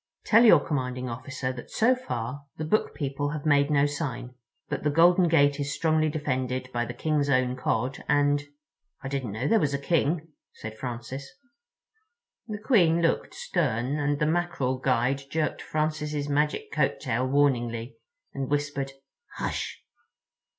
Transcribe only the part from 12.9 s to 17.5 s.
looked stern, and the Mackerel guide jerked Francis's magic coattail